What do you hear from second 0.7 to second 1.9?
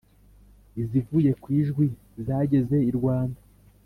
izivuye kwijwi